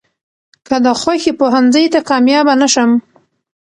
[0.67, 2.89] ،که د خوښې پوهنځۍ ته کاميابه نشم.